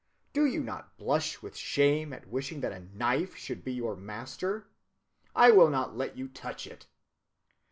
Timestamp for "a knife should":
2.71-3.63